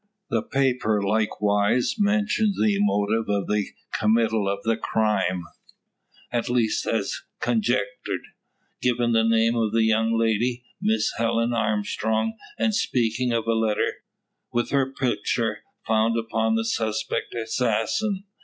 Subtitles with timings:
[0.31, 5.43] The paper likewise mentions the motive for the committal of the crime
[6.31, 8.21] at least as conjectured;
[8.81, 13.97] giving the name of a young lady, Miss Helen Armstrong, and speaking of a letter,
[14.51, 18.23] with her picture, found upon the suspected assassin.